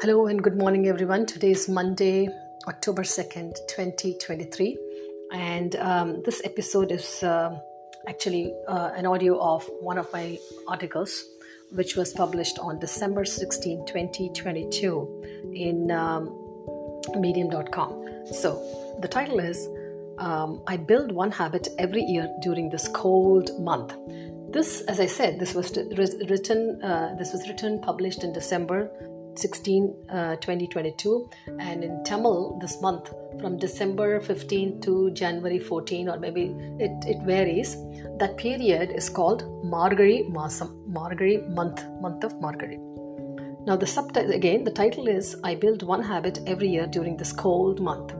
Hello 0.00 0.28
and 0.28 0.42
good 0.42 0.56
morning, 0.56 0.88
everyone. 0.88 1.26
Today 1.26 1.50
is 1.50 1.68
Monday, 1.68 2.26
October 2.66 3.02
2nd, 3.02 3.52
2023, 3.68 4.78
and 5.30 5.76
um, 5.76 6.22
this 6.24 6.40
episode 6.42 6.90
is 6.90 7.22
uh, 7.22 7.54
actually 8.08 8.50
uh, 8.66 8.92
an 8.96 9.04
audio 9.04 9.38
of 9.38 9.68
one 9.80 9.98
of 9.98 10.10
my 10.10 10.38
articles 10.66 11.22
which 11.72 11.96
was 11.96 12.14
published 12.14 12.58
on 12.60 12.78
December 12.78 13.26
16, 13.26 13.84
2022, 13.84 15.52
in 15.54 15.90
um, 15.90 16.34
medium.com. 17.18 18.24
So 18.32 18.96
the 19.02 19.08
title 19.08 19.38
is 19.38 19.68
um, 20.16 20.62
I 20.66 20.78
Build 20.78 21.12
One 21.12 21.30
Habit 21.30 21.68
Every 21.76 22.04
Year 22.04 22.26
During 22.40 22.70
This 22.70 22.88
Cold 22.88 23.50
Month. 23.60 23.92
This, 24.50 24.80
as 24.80 24.98
I 24.98 25.06
said, 25.06 25.38
this 25.38 25.52
was 25.54 25.76
written. 25.76 26.82
Uh, 26.82 27.14
this 27.18 27.34
was 27.34 27.46
written, 27.46 27.82
published 27.82 28.24
in 28.24 28.32
December 28.32 28.90
16, 29.36 29.94
uh, 30.10 30.36
2022, 30.36 31.28
and 31.58 31.84
in 31.84 32.02
Tamil 32.04 32.58
this 32.60 32.80
month 32.80 33.10
from 33.40 33.56
December 33.58 34.20
15 34.20 34.80
to 34.82 35.10
January 35.12 35.58
14, 35.58 36.08
or 36.08 36.18
maybe 36.18 36.54
it, 36.78 36.92
it 37.06 37.22
varies. 37.22 37.76
That 38.18 38.36
period 38.36 38.90
is 38.90 39.08
called 39.08 39.44
Margazhi 39.64 40.30
Masam, 40.30 40.70
Margazhi 40.90 41.48
month, 41.48 41.84
month 42.00 42.24
of 42.24 42.34
Margazhi. 42.34 42.78
Now, 43.66 43.76
the 43.76 43.86
subtitle 43.86 44.32
again, 44.32 44.64
the 44.64 44.70
title 44.70 45.06
is 45.06 45.36
I 45.44 45.54
Build 45.54 45.82
One 45.82 46.02
Habit 46.02 46.40
Every 46.46 46.68
Year 46.68 46.86
During 46.86 47.16
This 47.16 47.32
Cold 47.32 47.80
Month, 47.80 48.14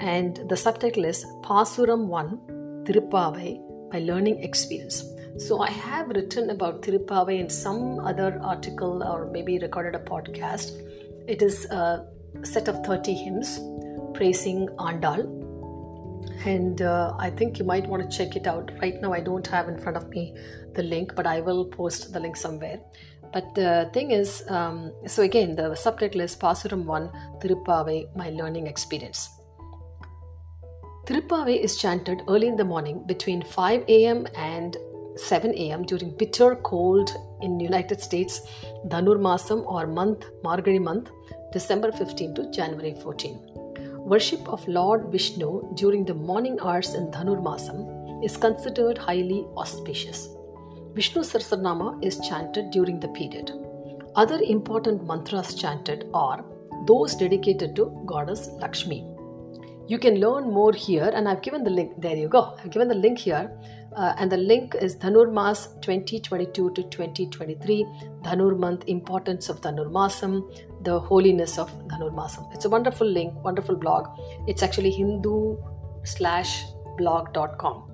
and 0.00 0.36
the 0.48 0.56
subtitle 0.56 1.04
is 1.04 1.24
Pasuram 1.42 2.06
1 2.06 2.84
Tirupavai 2.84 3.90
by 3.90 3.98
Learning 3.98 4.42
Experience. 4.42 5.04
So 5.36 5.60
I 5.60 5.70
have 5.70 6.08
written 6.08 6.50
about 6.50 6.82
Tirupavai 6.82 7.38
in 7.38 7.48
some 7.48 8.00
other 8.00 8.40
article 8.42 9.02
or 9.02 9.30
maybe 9.30 9.58
recorded 9.58 9.94
a 9.94 10.00
podcast. 10.00 10.72
It 11.28 11.42
is 11.42 11.64
a 11.66 12.06
set 12.42 12.68
of 12.68 12.84
30 12.84 13.14
hymns 13.14 13.60
praising 14.14 14.68
Andal. 14.78 15.34
And 16.44 16.82
uh, 16.82 17.14
I 17.18 17.30
think 17.30 17.58
you 17.58 17.64
might 17.64 17.86
want 17.86 18.08
to 18.08 18.16
check 18.16 18.36
it 18.36 18.46
out. 18.46 18.70
Right 18.80 19.00
now, 19.00 19.12
I 19.12 19.20
don't 19.20 19.46
have 19.46 19.68
in 19.68 19.78
front 19.78 19.96
of 19.96 20.08
me 20.08 20.34
the 20.74 20.82
link, 20.82 21.14
but 21.14 21.26
I 21.26 21.40
will 21.40 21.64
post 21.66 22.12
the 22.12 22.20
link 22.20 22.36
somewhere. 22.36 22.80
But 23.32 23.54
the 23.54 23.90
thing 23.92 24.10
is, 24.10 24.44
um, 24.48 24.92
so 25.06 25.22
again, 25.22 25.56
the 25.56 25.74
subtitle 25.74 26.20
is 26.20 26.34
Pasuram 26.36 26.84
1 26.84 27.10
Tirupavai, 27.40 28.16
My 28.16 28.30
Learning 28.30 28.66
Experience. 28.66 29.28
Tirupavai 31.06 31.58
is 31.58 31.76
chanted 31.76 32.22
early 32.28 32.48
in 32.48 32.56
the 32.56 32.64
morning 32.64 33.02
between 33.06 33.42
5 33.42 33.84
a.m. 33.88 34.26
and 34.34 34.76
7 35.18 35.52
a.m. 35.54 35.82
during 35.84 36.10
bitter 36.16 36.56
cold 36.56 37.10
in 37.42 37.58
United 37.58 38.00
States, 38.00 38.40
Dhanur 38.86 39.18
Masam 39.18 39.66
or 39.66 39.86
month, 39.86 40.24
Margazhi 40.44 40.80
month, 40.80 41.10
December 41.52 41.90
15 41.92 42.34
to 42.36 42.50
January 42.50 42.94
14. 43.02 43.38
Worship 43.98 44.48
of 44.48 44.66
Lord 44.68 45.10
Vishnu 45.10 45.74
during 45.74 46.04
the 46.04 46.14
morning 46.14 46.58
hours 46.60 46.94
in 46.94 47.10
Dhanur 47.10 47.42
Masam 47.42 48.24
is 48.24 48.36
considered 48.36 48.96
highly 48.96 49.44
auspicious. 49.56 50.28
Vishnu 50.94 51.22
Sahasranama 51.22 52.02
is 52.04 52.18
chanted 52.20 52.70
during 52.70 53.00
the 53.00 53.08
period. 53.08 53.52
Other 54.14 54.40
important 54.40 55.06
mantras 55.06 55.54
chanted 55.54 56.08
are 56.14 56.44
those 56.86 57.14
dedicated 57.14 57.76
to 57.76 58.02
Goddess 58.06 58.48
Lakshmi. 58.60 59.17
You 59.88 59.98
can 59.98 60.20
learn 60.20 60.50
more 60.52 60.72
here, 60.72 61.10
and 61.14 61.28
I've 61.28 61.42
given 61.42 61.64
the 61.64 61.70
link. 61.70 62.00
There 62.00 62.16
you 62.16 62.28
go. 62.28 62.54
I've 62.62 62.70
given 62.70 62.88
the 62.88 62.94
link 62.94 63.18
here 63.18 63.50
uh, 63.96 64.14
and 64.18 64.30
the 64.30 64.36
link 64.36 64.74
is 64.80 64.96
Dhanurmas 64.96 65.80
2022 65.82 66.70
to 66.70 66.82
2023, 66.82 67.84
Dhanur 68.22 68.58
month, 68.58 68.84
importance 68.86 69.48
of 69.48 69.60
Dhanurmasam, 69.60 70.84
the 70.84 71.00
holiness 71.00 71.58
of 71.58 71.70
Dhanurmasam. 71.88 72.54
It's 72.54 72.64
a 72.64 72.70
wonderful 72.70 73.06
link, 73.06 73.34
wonderful 73.42 73.76
blog. 73.76 74.06
It's 74.46 74.62
actually 74.62 74.90
hindu 74.90 75.56
slash 76.04 76.64
blog.com. 76.96 77.90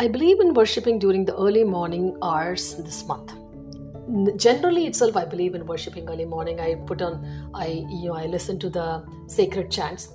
I 0.00 0.08
believe 0.08 0.40
in 0.40 0.52
worshipping 0.54 0.98
during 0.98 1.24
the 1.24 1.36
early 1.36 1.64
morning 1.64 2.16
hours 2.22 2.76
this 2.76 3.06
month. 3.06 3.32
Generally 4.36 4.86
itself, 4.86 5.16
I 5.16 5.24
believe 5.24 5.54
in 5.54 5.66
worshipping 5.66 6.08
early 6.08 6.24
morning. 6.24 6.60
I 6.60 6.76
put 6.86 7.02
on, 7.02 7.50
I 7.54 7.84
you 7.90 8.08
know, 8.08 8.14
I 8.14 8.26
listen 8.26 8.58
to 8.60 8.70
the 8.70 9.04
sacred 9.26 9.70
chants 9.70 10.08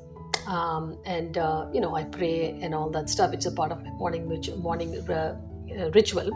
um, 0.47 0.97
and 1.05 1.37
uh, 1.37 1.67
you 1.73 1.81
know 1.81 1.95
I 1.95 2.03
pray 2.03 2.59
and 2.61 2.73
all 2.73 2.89
that 2.91 3.09
stuff. 3.09 3.33
It's 3.33 3.45
a 3.45 3.51
part 3.51 3.71
of 3.71 3.83
my 3.83 3.91
morning 3.91 4.27
morning 4.61 5.09
uh, 5.09 5.35
uh, 5.79 5.91
ritual, 5.91 6.31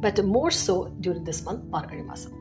but 0.00 0.22
more 0.24 0.50
so 0.50 0.88
during 1.00 1.24
this 1.24 1.44
month, 1.44 1.64
Margazhi 1.64 2.04
Masam. 2.06 2.32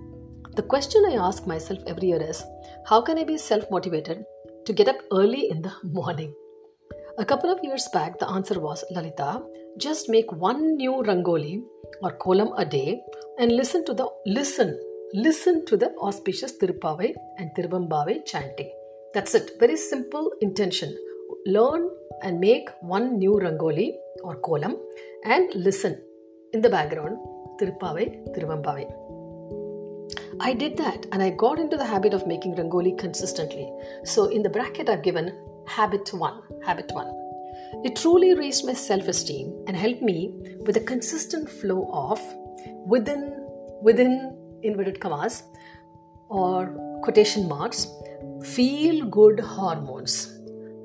The 0.56 0.64
question 0.64 1.04
I 1.10 1.16
ask 1.16 1.46
myself 1.46 1.80
every 1.88 2.10
year 2.10 2.22
is, 2.22 2.44
how 2.88 3.02
can 3.02 3.18
I 3.18 3.24
be 3.24 3.38
self 3.38 3.70
motivated 3.70 4.24
to 4.66 4.74
get 4.74 4.88
up 4.88 4.98
early 5.12 5.50
in 5.50 5.62
the 5.62 5.74
morning? 5.84 6.34
A 7.18 7.26
couple 7.26 7.50
of 7.50 7.60
years 7.64 7.88
back, 7.94 8.20
the 8.20 8.30
answer 8.30 8.60
was 8.60 8.84
Lalitha, 8.94 9.42
just 9.78 10.10
make 10.10 10.32
one 10.32 10.76
new 10.76 11.04
rangoli 11.04 11.64
or 12.02 12.18
kolam 12.18 12.54
a 12.58 12.66
day 12.66 13.02
and 13.38 13.52
listen 13.52 13.84
to 13.86 13.94
the 13.94 14.08
listen 14.26 14.80
listen 15.14 15.66
to 15.66 15.78
the 15.78 15.90
auspicious 15.98 16.58
Tirupavai 16.58 17.14
and 17.38 17.50
Tiruvambavai 17.56 18.26
chanting. 18.26 18.72
That's 19.14 19.34
it. 19.36 19.52
Very 19.60 19.78
simple 19.78 20.32
intention. 20.42 20.98
Learn 21.46 21.90
and 22.22 22.40
make 22.40 22.70
one 22.82 23.18
new 23.18 23.34
rangoli 23.34 23.94
or 24.24 24.36
kolam 24.42 24.78
and 25.24 25.54
listen 25.54 26.02
in 26.54 26.62
the 26.62 26.70
background 26.70 27.18
Tirupavai, 27.60 28.06
Tiruvambavai. 28.36 28.86
I 30.42 30.54
did 30.54 30.76
that 30.78 31.06
and 31.12 31.24
I 31.24 31.30
got 31.30 31.60
into 31.60 31.78
the 31.78 31.86
habit 31.86 32.14
of 32.14 32.28
making 32.28 32.56
rangoli 32.56 32.98
consistently. 32.98 33.72
So 34.04 34.26
in 34.26 34.44
the 34.44 34.50
bracket 34.50 34.90
I've 34.90 35.04
given 35.04 35.34
habit 35.66 36.14
1, 36.14 36.42
habit 36.66 36.92
1. 36.94 37.22
It 37.86 37.96
truly 37.96 38.34
raised 38.34 38.66
my 38.66 38.74
self-esteem 38.74 39.66
and 39.68 39.78
helped 39.78 40.02
me 40.02 40.34
with 40.66 40.78
a 40.78 40.82
consistent 40.82 41.50
flow 41.50 41.90
of 41.92 42.20
within 42.86 43.48
within 43.82 44.38
inverted 44.64 45.00
commas 45.00 45.44
or 46.30 46.68
quotation 47.04 47.48
marks 47.48 47.88
feel 48.44 49.06
good 49.06 49.40
hormones. 49.40 50.32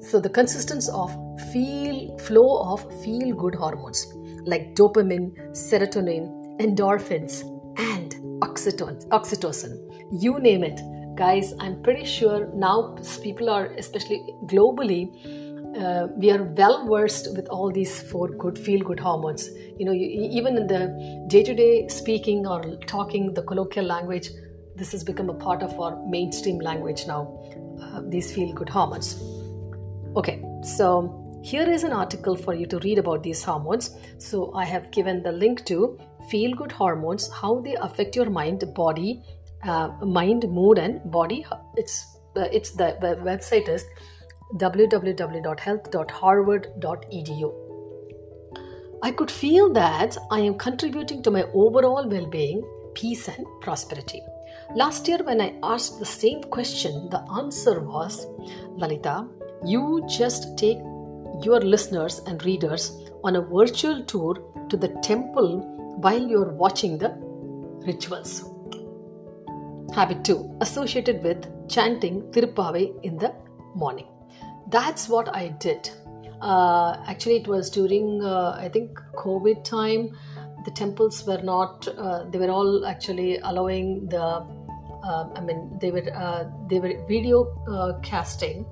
So 0.01 0.21
the 0.21 0.29
consistency 0.29 0.91
of 0.93 1.11
feel 1.53 2.19
flow 2.19 2.63
of 2.73 2.81
feel 3.03 3.35
good 3.35 3.55
hormones 3.55 4.07
like 4.45 4.75
dopamine, 4.75 5.33
serotonin, 5.53 6.59
endorphins, 6.59 7.43
and 7.79 8.15
oxytocin. 8.41 9.77
You 10.11 10.39
name 10.39 10.65
it. 10.65 10.81
Guys, 11.17 11.53
I'm 11.61 11.83
pretty 11.83 12.05
sure 12.05 12.51
now 12.55 12.97
people 13.23 13.51
are, 13.51 13.67
especially 13.75 14.23
globally, 14.47 15.11
uh, 15.81 16.07
we 16.17 16.31
are 16.31 16.43
well 16.43 16.87
versed 16.89 17.35
with 17.37 17.49
all 17.49 17.71
these 17.71 18.03
four 18.11 18.29
good 18.29 18.59
feel 18.59 18.81
good 18.81 19.01
hormones 19.01 19.49
you 19.79 19.85
know 19.85 19.93
you, 19.93 20.07
even 20.41 20.57
in 20.57 20.67
the 20.67 20.83
day 21.29 21.43
to 21.43 21.55
day 21.55 21.89
speaking 21.89 22.47
or 22.47 22.63
talking 22.87 23.33
the 23.35 23.43
colloquial 23.43 23.87
language 23.87 24.31
this 24.81 24.93
has 24.93 25.05
become 25.05 25.29
a 25.29 25.35
part 25.35 25.63
of 25.63 25.79
our 25.79 25.95
mainstream 26.07 26.59
language 26.59 27.07
now, 27.07 27.21
uh, 27.83 28.01
these 28.09 28.33
feel 28.33 28.53
good 28.55 28.69
hormones. 28.69 29.23
Okay, 30.17 30.43
so 30.65 31.41
here 31.43 31.69
is 31.71 31.85
an 31.85 31.93
article 31.93 32.35
for 32.35 32.55
you 32.55 32.67
to 32.67 32.79
read 32.79 32.99
about 32.99 33.23
these 33.23 33.43
hormones. 33.45 33.91
So 34.19 34.53
I 34.55 34.65
have 34.65 34.91
given 34.91 35.23
the 35.23 35.33
link 35.33 35.67
to 35.67 35.99
feel 36.31 36.55
good 36.55 36.73
hormones, 36.73 37.31
how 37.31 37.61
they 37.61 37.75
affect 37.75 38.17
your 38.17 38.31
mind, 38.31 38.65
body, 38.75 39.23
uh, 39.63 39.89
mind, 40.03 40.49
mood, 40.49 40.79
and 40.79 41.11
body. 41.11 41.45
It's 41.77 42.07
uh, 42.37 42.49
it's 42.53 42.71
the, 42.71 42.97
the 43.01 43.17
website 43.17 43.69
is 43.69 43.85
www.health.harvard.edu. 44.57 47.55
I 49.03 49.13
could 49.13 49.31
feel 49.31 49.73
that 49.73 50.19
I 50.31 50.41
am 50.41 50.59
contributing 50.59 51.23
to 51.23 51.31
my 51.31 51.45
overall 51.55 52.07
well 52.09 52.27
being, 52.27 52.63
peace, 52.95 53.29
and 53.29 53.47
prosperity. 53.63 54.21
Last 54.75 55.09
year, 55.09 55.23
when 55.23 55.41
I 55.41 55.55
asked 55.63 55.99
the 55.99 56.05
same 56.05 56.43
question, 56.43 57.09
the 57.09 57.23
answer 57.39 57.81
was 57.81 58.27
Lalitha, 58.77 59.27
you 59.65 60.05
just 60.09 60.59
take 60.59 60.77
your 61.43 61.61
listeners 61.61 62.21
and 62.27 62.45
readers 62.45 62.93
on 63.25 63.37
a 63.37 63.41
virtual 63.41 64.05
tour 64.05 64.35
to 64.69 64.77
the 64.77 64.89
temple 65.03 65.63
while 66.01 66.21
you're 66.21 66.53
watching 66.53 66.99
the 66.99 67.17
rituals. 67.87 68.45
Habit 69.95 70.25
2 70.25 70.59
associated 70.61 71.23
with 71.23 71.47
chanting 71.69 72.31
Tirupavai 72.31 72.93
in 73.03 73.17
the 73.17 73.33
morning. 73.75 74.07
That's 74.71 75.09
what 75.09 75.35
I 75.35 75.49
did. 75.49 75.91
Uh, 76.41 77.03
actually, 77.07 77.37
it 77.37 77.49
was 77.49 77.71
during, 77.71 78.23
uh, 78.23 78.57
I 78.59 78.69
think, 78.69 78.99
COVID 79.17 79.65
time. 79.65 80.17
The 80.65 80.71
temples 80.71 81.27
were 81.27 81.43
not, 81.43 81.89
uh, 81.89 82.25
they 82.31 82.39
were 82.39 82.51
all 82.51 82.87
actually 82.87 83.39
allowing 83.39 84.09
the 84.09 84.47
uh, 85.03 85.29
I 85.35 85.41
mean, 85.41 85.79
they 85.81 85.91
were 85.91 86.05
uh, 86.15 86.45
they 86.69 86.79
were 86.79 86.93
video 87.09 87.45
uh, 87.69 87.99
casting 88.03 88.67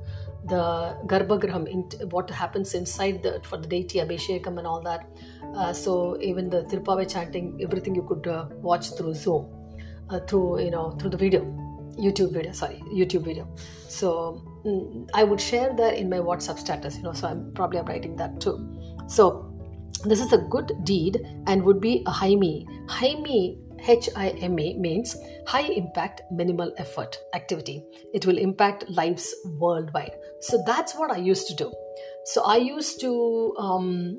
the 0.44 0.96
Garbhagraham, 1.06 2.12
what 2.12 2.30
happens 2.30 2.74
inside 2.74 3.22
the 3.22 3.40
for 3.42 3.58
the 3.58 3.66
deity 3.66 3.98
Abhishekam 3.98 4.58
and 4.58 4.66
all 4.66 4.82
that. 4.82 5.08
Uh, 5.54 5.72
so 5.72 6.18
even 6.20 6.48
the 6.50 6.62
Tirupavai 6.64 7.10
chanting, 7.10 7.58
everything 7.62 7.94
you 7.94 8.02
could 8.02 8.26
uh, 8.26 8.46
watch 8.60 8.92
through 8.96 9.14
Zoom, 9.14 9.46
uh, 10.10 10.20
through 10.20 10.60
you 10.60 10.70
know 10.70 10.90
through 10.92 11.10
the 11.10 11.16
video. 11.16 11.67
YouTube 11.98 12.32
video, 12.32 12.52
sorry, 12.52 12.82
YouTube 12.92 13.24
video. 13.24 13.48
So 13.88 14.42
mm, 14.64 15.08
I 15.14 15.24
would 15.24 15.40
share 15.40 15.74
that 15.76 15.94
in 15.98 16.08
my 16.08 16.18
WhatsApp 16.18 16.58
status, 16.58 16.96
you 16.96 17.02
know, 17.02 17.12
so 17.12 17.28
I'm 17.28 17.52
probably 17.54 17.78
I'm 17.78 17.86
writing 17.86 18.16
that 18.16 18.40
too. 18.40 18.56
So 19.08 19.52
this 20.04 20.20
is 20.20 20.32
a 20.32 20.38
good 20.38 20.72
deed 20.84 21.20
and 21.46 21.64
would 21.64 21.80
be 21.80 22.02
a 22.06 22.10
Hime. 22.10 22.64
Hime 22.88 23.58
HIMA 23.80 24.78
means 24.78 25.16
high 25.46 25.66
impact 25.66 26.22
minimal 26.30 26.72
effort 26.78 27.16
activity. 27.34 27.84
It 28.12 28.26
will 28.26 28.38
impact 28.38 28.88
lives 28.88 29.34
worldwide. 29.58 30.16
So 30.40 30.62
that's 30.66 30.94
what 30.94 31.10
I 31.10 31.16
used 31.18 31.48
to 31.48 31.54
do. 31.54 31.72
So 32.24 32.42
I 32.44 32.56
used 32.56 33.00
to 33.00 33.54
um, 33.58 34.18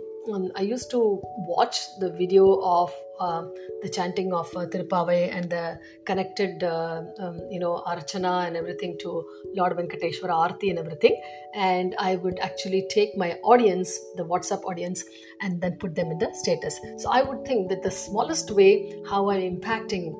I 0.55 0.61
used 0.61 0.91
to 0.91 1.21
watch 1.37 1.97
the 1.99 2.11
video 2.11 2.59
of 2.61 2.93
uh, 3.19 3.45
the 3.81 3.89
chanting 3.89 4.31
of 4.31 4.47
uh, 4.55 4.65
Tirupavai 4.65 5.35
and 5.35 5.49
the 5.49 5.79
connected, 6.05 6.63
uh, 6.63 7.01
um, 7.19 7.41
you 7.49 7.59
know, 7.59 7.83
Archana 7.87 8.45
and 8.45 8.55
everything 8.55 8.97
to 9.01 9.25
Lord 9.55 9.73
Venkateshwara 9.77 10.29
Aarti 10.29 10.69
and 10.69 10.77
everything. 10.77 11.19
And 11.55 11.95
I 11.97 12.17
would 12.17 12.37
actually 12.39 12.87
take 12.89 13.17
my 13.17 13.33
audience, 13.43 13.97
the 14.17 14.23
WhatsApp 14.23 14.63
audience, 14.65 15.03
and 15.41 15.59
then 15.61 15.77
put 15.77 15.95
them 15.95 16.11
in 16.11 16.19
the 16.19 16.31
status. 16.33 16.79
So 16.97 17.09
I 17.09 17.23
would 17.23 17.43
think 17.45 17.69
that 17.69 17.81
the 17.81 17.91
smallest 17.91 18.51
way 18.51 19.01
how 19.09 19.29
I'm 19.31 19.57
impacting, 19.57 20.13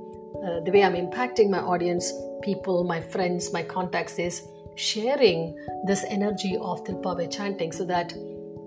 uh, 0.44 0.62
the 0.62 0.72
way 0.72 0.84
I'm 0.84 0.96
impacting 0.96 1.50
my 1.50 1.60
audience, 1.60 2.12
people, 2.42 2.84
my 2.84 3.00
friends, 3.00 3.54
my 3.54 3.62
contacts 3.62 4.18
is 4.18 4.42
sharing 4.76 5.56
this 5.86 6.04
energy 6.08 6.58
of 6.60 6.84
Tirupavai 6.84 7.32
chanting 7.32 7.72
so 7.72 7.86
that 7.86 8.14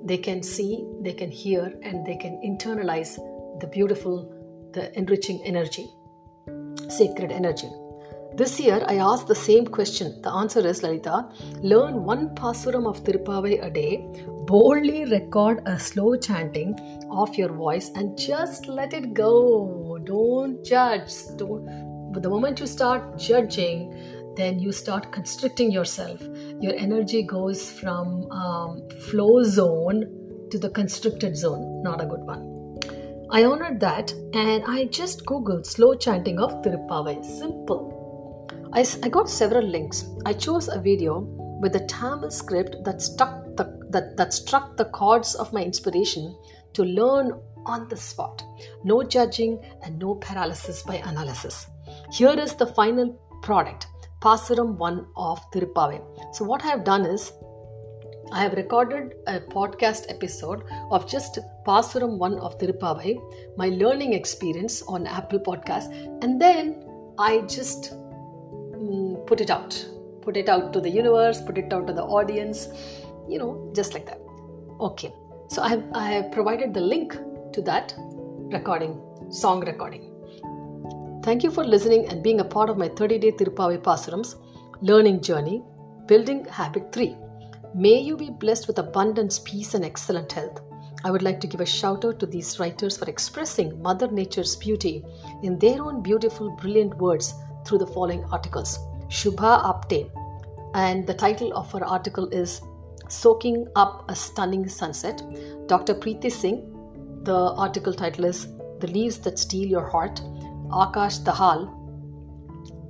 they 0.05 0.19
can 0.19 0.43
see, 0.43 0.87
they 1.01 1.13
can 1.13 1.31
hear, 1.31 1.73
and 1.83 2.05
they 2.07 2.17
can 2.17 2.41
internalize 2.45 3.17
the 3.61 3.67
beautiful, 3.67 4.33
the 4.73 4.97
enriching 4.99 5.43
energy, 5.45 5.87
sacred 6.89 7.31
energy. 7.31 7.71
This 8.35 8.59
year, 8.59 8.83
I 8.89 8.97
asked 8.97 9.27
the 9.27 9.35
same 9.35 9.67
question. 9.67 10.23
The 10.23 10.31
answer 10.31 10.67
is 10.67 10.81
Lalitha 10.81 11.31
learn 11.63 12.05
one 12.05 12.35
pasuram 12.35 12.89
of 12.89 13.05
Tirupavai 13.05 13.63
a 13.63 13.71
day, 13.71 14.09
boldly 14.47 15.05
record 15.05 15.61
a 15.67 15.79
slow 15.79 16.17
chanting 16.17 16.75
of 17.11 17.35
your 17.35 17.53
voice, 17.53 17.91
and 17.95 18.17
just 18.17 18.69
let 18.69 18.95
it 18.95 19.13
go. 19.13 19.99
Don't 20.05 20.65
judge. 20.65 21.13
Don't. 21.37 21.67
But 22.15 22.23
the 22.23 22.31
moment 22.31 22.59
you 22.59 22.67
start 22.67 23.19
judging, 23.19 23.93
then 24.37 24.59
you 24.59 24.73
start 24.73 25.13
constricting 25.13 25.71
yourself. 25.71 26.21
Your 26.61 26.75
energy 26.75 27.23
goes 27.23 27.71
from 27.71 28.31
um, 28.31 28.89
flow 29.11 29.43
zone 29.43 30.49
to 30.51 30.59
the 30.59 30.71
constricted 30.71 31.37
zone. 31.37 31.83
Not 31.83 32.03
a 32.03 32.07
good 32.07 32.21
one. 32.21 32.79
I 33.31 33.45
honored 33.45 33.81
that 33.81 34.13
and 34.35 34.63
I 34.67 34.85
just 34.85 35.25
googled 35.25 35.67
slow 35.67 35.95
chanting 35.95 36.39
of 36.39 36.63
Tirupavai. 36.63 37.25
Simple. 37.25 38.49
I, 38.75 38.85
I 39.03 39.09
got 39.09 39.29
several 39.29 39.67
links. 39.67 40.05
I 40.27 40.33
chose 40.33 40.69
a 40.69 40.81
video 40.81 41.21
with 41.61 41.77
a 41.77 41.87
Tamil 41.87 42.31
script 42.31 42.77
that 42.85 43.01
stuck 43.01 43.45
the, 43.57 43.65
that, 43.91 44.17
that 44.17 44.33
struck 44.33 44.77
the 44.77 44.87
chords 44.87 45.35
of 45.35 45.53
my 45.53 45.63
inspiration 45.63 46.37
to 46.75 46.85
learn 46.85 47.33
on 47.67 47.89
the 47.89 47.97
spot. 47.97 48.43
No 48.85 49.03
judging 49.03 49.59
and 49.85 49.99
no 49.99 50.17
paralysis 50.17 50.83
by 50.83 50.97
analysis. 50.97 51.67
Here 52.13 52.39
is 52.39 52.55
the 52.55 52.67
final 52.67 53.19
product 53.43 53.87
Pasuram 54.23 54.77
1 54.77 55.07
of 55.17 55.41
Tirupavai. 55.51 56.01
So, 56.33 56.45
what 56.45 56.65
I 56.65 56.69
have 56.69 56.85
done 56.85 57.05
is 57.05 57.33
I 58.31 58.41
have 58.43 58.53
recorded 58.53 59.15
a 59.27 59.41
podcast 59.41 60.05
episode 60.09 60.63
of 60.93 61.09
just 61.09 61.41
Pasuram 61.67 62.19
1 62.19 62.39
of 62.39 62.57
Tirupavai, 62.59 63.19
my 63.57 63.69
learning 63.71 64.13
experience 64.13 64.81
on 64.83 65.09
Apple 65.09 65.41
Podcast, 65.41 65.91
and 66.23 66.41
then 66.41 66.85
I 67.19 67.41
just 67.41 67.95
mm, 67.95 69.27
put 69.27 69.41
it 69.41 69.51
out. 69.51 69.85
Put 70.21 70.37
it 70.37 70.49
out 70.49 70.73
to 70.73 70.81
the 70.81 70.89
universe, 70.89 71.43
put 71.43 71.59
it 71.59 71.73
out 71.73 71.89
to 71.89 71.93
the 71.93 72.05
audience, 72.05 72.69
you 73.29 73.41
know, 73.41 73.73
just 73.75 73.93
like 73.93 74.07
that. 74.07 74.21
Okay, 74.81 75.13
so 75.49 75.63
I 75.63 76.07
have 76.13 76.31
provided 76.31 76.73
the 76.75 76.81
link 76.81 77.19
to 77.55 77.63
that 77.63 77.93
recording, 78.53 79.03
song 79.31 79.67
recording. 79.67 80.12
Thank 81.23 81.45
you 81.45 81.53
for 81.53 81.63
listening 81.63 82.09
and 82.09 82.21
being 82.21 82.41
a 82.41 82.45
part 82.45 82.69
of 82.69 82.77
my 82.77 82.89
30 82.89 83.21
day 83.21 83.31
Tirupavai 83.31 83.81
Pasurams 83.81 84.35
learning 84.81 85.21
journey, 85.21 85.63
building 86.07 86.45
habit 86.47 86.93
3. 86.93 87.17
May 87.77 88.01
you 88.01 88.17
be 88.17 88.31
blessed 88.31 88.67
with 88.67 88.81
abundance, 88.81 89.39
peace, 89.39 89.75
and 89.75 89.85
excellent 89.85 90.33
health. 90.33 90.61
I 91.05 91.13
would 91.13 91.23
like 91.23 91.39
to 91.41 91.47
give 91.47 91.61
a 91.61 91.67
shout 91.67 92.05
out 92.05 92.19
to 92.19 92.27
these 92.27 92.59
writers 92.59 92.97
for 92.97 93.09
expressing 93.09 93.81
Mother 93.81 94.11
Nature's 94.11 94.57
beauty 94.57 95.05
in 95.45 95.61
their 95.61 95.85
own 95.85 96.03
beautiful, 96.03 96.51
brilliant 96.57 96.99
words 96.99 97.33
through 97.65 97.79
the 97.79 97.87
following 97.87 98.25
articles. 98.33 98.81
Shubha 99.07 99.63
Apte, 99.63 100.11
and 100.75 101.07
the 101.07 101.15
title 101.15 101.53
of 101.55 101.71
her 101.71 101.85
article 101.85 102.29
is 102.31 102.61
Soaking 103.09 103.69
Up 103.77 104.11
a 104.11 104.17
Stunning 104.17 104.69
Sunset. 104.69 105.23
Dr. 105.69 105.95
Preeti 105.95 106.33
Singh, 106.33 106.67
the 107.23 107.53
article 107.57 107.95
title 107.95 108.25
is 108.25 108.49
The 108.81 108.89
Leaves 108.89 109.19
That 109.19 109.39
Steal 109.39 109.69
Your 109.69 109.89
Heart. 109.89 110.21
Akash 110.73 111.23
Dahal. 111.23 111.69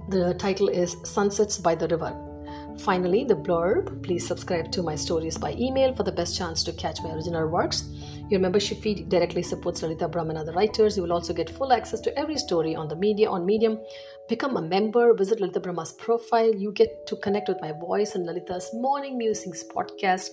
The 0.08 0.34
title 0.34 0.68
is 0.68 0.96
Sunsets 1.02 1.58
by 1.58 1.74
the 1.74 1.88
River. 1.88 2.14
Finally, 2.78 3.24
the 3.24 3.34
blurb 3.34 4.04
please 4.04 4.24
subscribe 4.24 4.70
to 4.70 4.84
my 4.84 4.94
stories 4.94 5.36
by 5.36 5.52
email 5.54 5.92
for 5.92 6.04
the 6.04 6.12
best 6.12 6.38
chance 6.38 6.62
to 6.62 6.72
catch 6.74 7.02
my 7.02 7.10
original 7.12 7.48
works. 7.48 7.88
Your 8.30 8.38
membership 8.38 8.80
fee 8.80 9.02
directly 9.08 9.42
supports 9.42 9.82
Lalitha 9.82 10.08
Brahman 10.08 10.36
and 10.36 10.48
other 10.48 10.56
writers. 10.56 10.96
You 10.96 11.02
will 11.02 11.12
also 11.12 11.34
get 11.34 11.50
full 11.50 11.72
access 11.72 11.98
to 12.02 12.16
every 12.16 12.36
story 12.36 12.76
on 12.76 12.86
the 12.86 12.94
media 12.94 13.28
on 13.28 13.44
Medium. 13.44 13.80
Become 14.28 14.56
a 14.58 14.62
member, 14.62 15.12
visit 15.12 15.40
Lalitha 15.40 15.60
Brahma's 15.60 15.92
profile. 15.92 16.54
You 16.54 16.70
get 16.70 17.04
to 17.08 17.16
connect 17.16 17.48
with 17.48 17.60
my 17.60 17.72
voice 17.72 18.14
and 18.14 18.28
Lalitha's 18.28 18.70
Morning 18.74 19.18
Musings 19.18 19.64
podcast, 19.64 20.30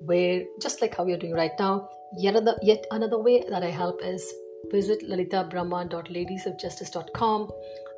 where 0.00 0.44
just 0.62 0.80
like 0.80 0.96
how 0.96 1.06
you're 1.06 1.18
doing 1.18 1.34
right 1.34 1.52
now, 1.58 1.90
yet 2.16 2.36
another, 2.36 2.58
yet 2.62 2.86
another 2.90 3.18
way 3.18 3.44
that 3.50 3.62
I 3.62 3.70
help 3.70 4.00
is 4.02 4.32
visit 4.70 5.02
lalitabrahma.ladiesofjustice.com. 5.08 7.50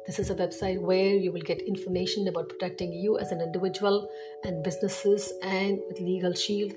This 0.06 0.18
is 0.18 0.30
a 0.30 0.34
website 0.34 0.80
where 0.80 1.14
you 1.14 1.30
will 1.32 1.42
get 1.42 1.60
information 1.60 2.28
about 2.28 2.48
protecting 2.48 2.90
you 2.92 3.18
as 3.18 3.30
an 3.30 3.42
individual 3.42 4.08
and 4.44 4.64
businesses 4.64 5.30
and 5.42 5.78
with 5.86 6.00
Legal 6.00 6.32
Shield 6.32 6.72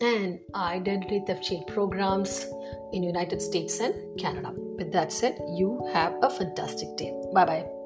and 0.00 0.40
identity 0.54 1.22
theft 1.26 1.44
shield 1.44 1.66
programs 1.66 2.46
in 2.92 3.02
United 3.02 3.42
States 3.42 3.80
and 3.80 4.18
Canada. 4.18 4.54
With 4.56 4.92
that 4.92 5.12
said, 5.12 5.38
you 5.54 5.86
have 5.92 6.14
a 6.22 6.30
fantastic 6.30 6.96
day. 6.96 7.12
Bye 7.34 7.44
bye. 7.44 7.79